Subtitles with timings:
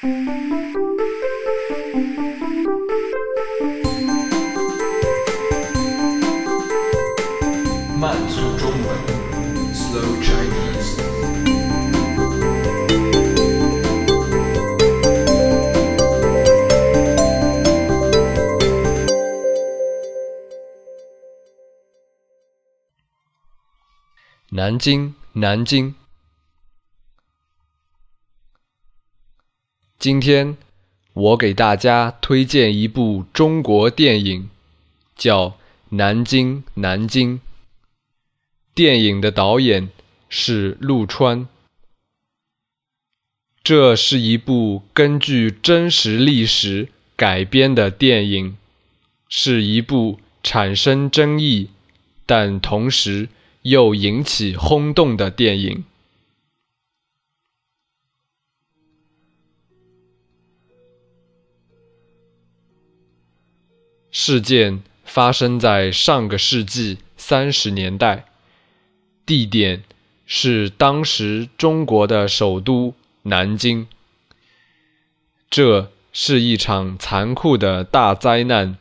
[0.00, 0.06] 慢
[8.28, 8.96] 速中文
[9.74, 11.02] ，Slow Chinese。
[24.50, 25.97] 南京，南京。
[29.98, 30.56] 今天
[31.12, 34.48] 我给大家推荐一部中国电影，
[35.16, 35.48] 叫
[35.88, 37.38] 《南京，南京》。
[38.76, 39.88] 电影的导演
[40.28, 41.48] 是陆川。
[43.64, 48.56] 这是一部根据真实历史改编的电影，
[49.28, 51.70] 是一部产生争议，
[52.24, 53.28] 但同时。
[53.62, 55.84] 又引起轰动的电影。
[64.10, 68.26] 事件发生在上个世纪三十年代，
[69.24, 69.84] 地点
[70.26, 73.86] 是当时中国的首都南京。
[75.50, 78.78] 这是一场残酷的大灾难，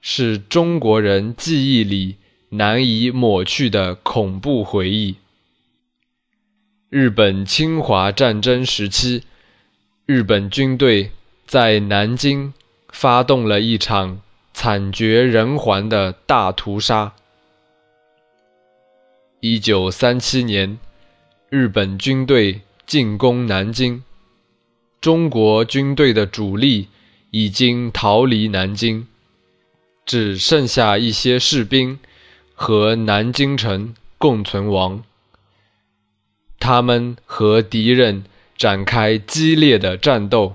[0.00, 2.16] 是中国人记忆里。
[2.52, 5.14] 难以抹去的恐怖回忆。
[6.88, 9.22] 日本侵华战争时期，
[10.04, 11.12] 日本军队
[11.46, 12.52] 在南京
[12.88, 14.20] 发动了一场
[14.62, 17.14] 惨绝人寰的大屠杀。
[19.40, 20.78] 一九三七年，
[21.48, 24.04] 日本军队进攻南京，
[25.00, 26.88] 中国军队的主力
[27.30, 29.08] 已经逃离南京，
[30.04, 31.98] 只剩下一些士兵。
[32.52, 35.02] 和南京城共存亡，
[36.58, 38.24] 他们和敌人
[38.58, 40.54] 展开激烈的战斗。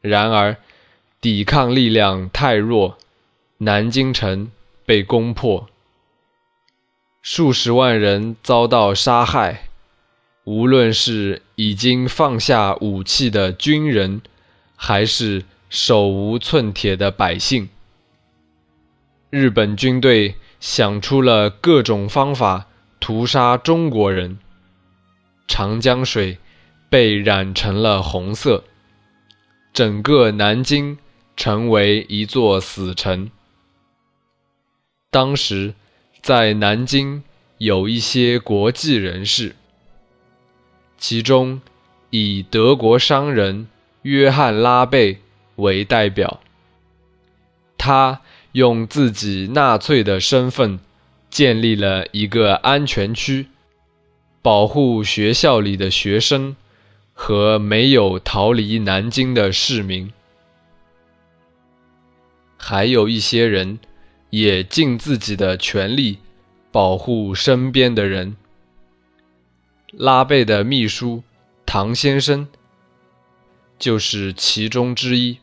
[0.00, 0.56] 然而，
[1.26, 2.98] 抵抗力量太弱，
[3.58, 4.52] 南京城
[4.84, 5.68] 被攻破，
[7.20, 9.62] 数十万人遭到杀害。
[10.44, 14.22] 无论是已经放下武器的军人，
[14.76, 17.70] 还是手无寸铁的百姓，
[19.30, 20.36] 日本军队。
[20.60, 22.66] 想出了各种方法
[23.00, 24.38] 屠杀中国人。
[25.48, 26.38] 长江水
[26.88, 28.62] 被染成了红色，
[29.72, 30.98] 整个南京
[31.36, 33.30] 成为一座死城。
[35.10, 35.74] 当时
[36.20, 37.22] 在南京
[37.58, 39.54] 有一些国际人士，
[40.98, 41.60] 其中
[42.10, 43.68] 以德国商人
[44.02, 45.20] 约翰拉贝
[45.56, 46.40] 为代表，
[47.78, 48.22] 他。
[48.52, 50.80] 用自己纳粹的身份
[51.28, 53.48] 建立了一个安全区，
[54.40, 56.56] 保护学校里的学生
[57.12, 60.10] 和没有逃离南京的市民。
[62.56, 63.78] 还有一些人
[64.30, 66.18] 也尽自己的全力
[66.72, 68.36] 保护身边的人。
[69.92, 71.22] 拉贝的秘书
[71.64, 72.48] 唐先生
[73.78, 75.38] 就是其中之一。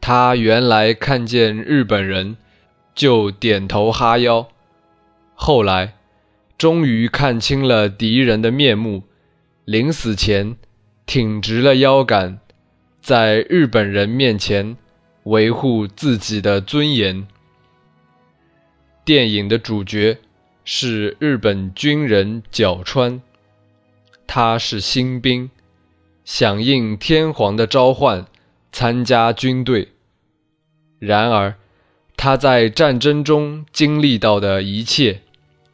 [0.00, 2.36] 他原来看见日本人，
[2.94, 4.48] 就点头哈腰，
[5.34, 5.94] 后来
[6.58, 9.04] 终于看清了敌人的面目，
[9.64, 10.56] 临死前
[11.06, 12.40] 挺直了腰杆，
[13.00, 14.76] 在日本人面前
[15.24, 17.26] 维护自己的尊严。
[19.04, 20.18] 电影的主角
[20.64, 23.20] 是日本军人角川，
[24.26, 25.50] 他是新兵，
[26.24, 28.26] 响应天皇的召唤。
[28.74, 29.88] 参加军队。
[30.98, 31.56] 然而，
[32.16, 35.20] 他在战争中经历到的一切，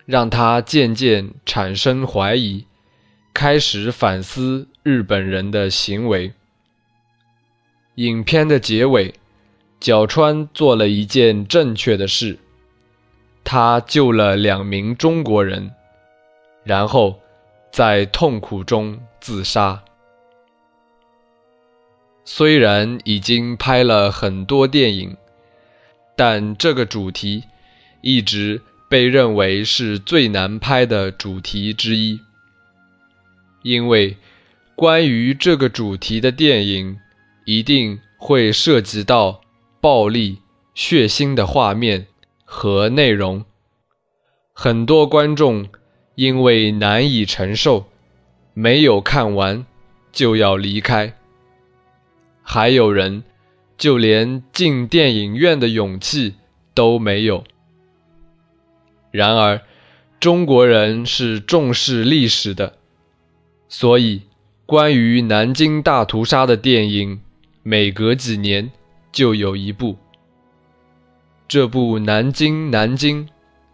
[0.05, 2.67] 让他渐渐产生怀疑，
[3.33, 6.33] 开始反思日本人的行为。
[7.95, 9.15] 影片的结尾，
[9.81, 12.39] 角川做了一件正确的事，
[13.45, 15.71] 他救了两名中国人，
[16.65, 17.21] 然后
[17.71, 19.85] 在痛苦中自杀。
[22.25, 25.17] 虽然已经拍了很多电影，
[26.17, 27.45] 但这个主题
[28.03, 32.21] 一直被认为是最难拍的主题之一。
[33.63, 34.17] 因为
[34.75, 36.99] 关于这个主题的电影
[37.45, 39.41] 一定会涉及到
[39.81, 40.39] 暴力、
[40.75, 42.07] 血腥的画面
[42.45, 43.45] 和内容，
[44.53, 45.69] 很多观众
[46.17, 47.87] 因为难以承受，
[48.55, 49.65] 没有看完
[50.11, 51.15] 就要离开。
[52.43, 53.23] 还有人，
[53.77, 56.35] 就连进电影院的勇气
[56.75, 57.45] 都没有。
[59.11, 59.63] 然而，
[60.19, 62.79] 中国人是重视历史的，
[63.69, 64.23] 所以
[64.67, 67.21] 关于南京大屠杀的电影，
[67.63, 68.73] 每隔几年
[69.13, 69.97] 就有一部。
[71.47, 73.27] 这部《南京南京》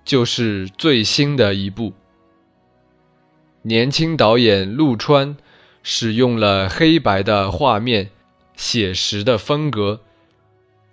[0.05, 1.93] 就是最新的一部。
[3.63, 5.37] 年轻导演陆川
[5.83, 8.11] 使用了黑白的画面、
[8.55, 10.01] 写实的风格，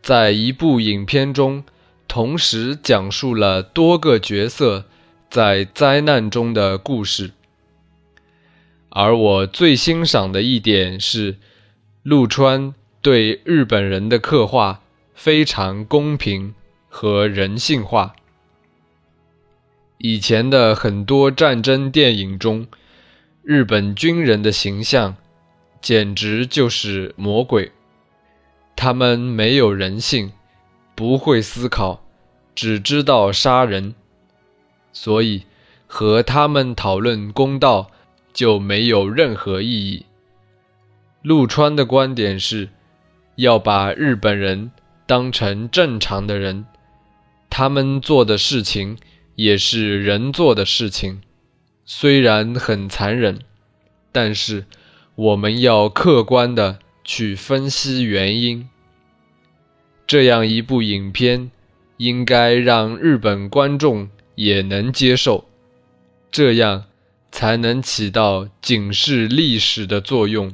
[0.01, 1.63] 在一部影片中
[2.07, 4.85] 同时讲述了多个角色
[5.29, 7.31] 在灾难中的故事。
[8.89, 11.37] 而我最欣赏的一点是，
[12.03, 14.81] 陆川对日本人的刻画
[15.13, 16.53] 非常公平
[16.87, 18.15] 和人性化。
[19.97, 22.67] 以前的很多战争电影中，
[23.43, 25.15] 日本军人的形象
[25.81, 27.71] 简直就是魔鬼，
[28.75, 30.31] 他们没有人性，
[30.95, 32.03] 不会思考，
[32.55, 33.95] 只知道杀人，
[34.93, 35.43] 所以
[35.87, 37.91] 和他们讨论公道。
[38.33, 40.05] 就没有任何意义。
[41.21, 42.69] 陆川的观点是，
[43.41, 44.71] 要把日本人
[45.05, 46.65] 当成正常的人，
[47.49, 48.97] 他们做的事情
[49.35, 51.21] 也是人做的事情，
[51.85, 53.39] 虽然很残忍，
[54.11, 54.65] 但是
[55.15, 58.69] 我们要客观的去分析原因。
[60.05, 61.51] 这样一部影片，
[61.97, 65.45] 应该让日本观众也能接受，
[66.31, 66.85] 这样。
[67.33, 70.53] 才能起到警示历史的作用。